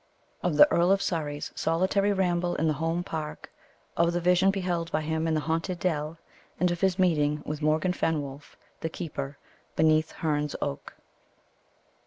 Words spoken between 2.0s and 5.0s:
Ramble in the Home Park Of the Vision beheld